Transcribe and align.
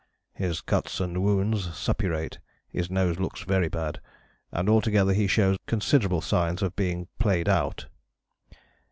"His 0.33 0.61
cuts 0.61 0.99
and 0.99 1.21
wounds 1.23 1.77
suppurate, 1.77 2.39
his 2.69 2.89
nose 2.89 3.19
looks 3.19 3.43
very 3.43 3.67
bad, 3.69 4.01
and 4.51 4.67
altogether 4.67 5.13
he 5.13 5.27
shows 5.27 5.59
considerable 5.67 6.21
signs 6.21 6.63
of 6.63 6.75
being 6.75 7.07
played 7.19 7.47
out." 7.47 7.85